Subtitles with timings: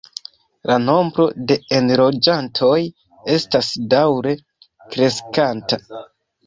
[0.69, 2.73] La nombro de enloĝantoj
[3.37, 5.83] estas daŭre kreskanta.